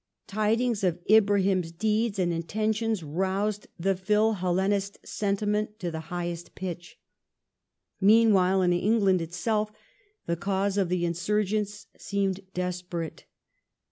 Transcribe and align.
Tidings 0.25 0.83
of 0.83 0.97
Ibrahim's 1.07 1.71
deeds 1.71 2.17
and 2.17 2.33
intentions 2.33 3.03
roused 3.03 3.67
the 3.79 3.95
Phil 3.95 4.33
Hellenist 4.33 4.97
sentiment 5.05 5.77
to 5.77 5.91
the 5.91 5.99
highest 6.09 6.55
pitch. 6.55 6.97
Meanwhile, 7.99 8.63
in 8.63 8.71
Greece 8.99 9.21
itself 9.21 9.71
the 10.25 10.35
cause 10.35 10.79
of 10.79 10.89
the 10.89 11.05
insurgents 11.05 11.85
seemed 11.99 12.39
desperate. 12.55 13.25